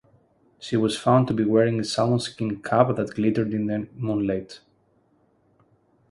[0.59, 4.59] She was found to be wearing a salmon-skin cap that glittered in the moonlight.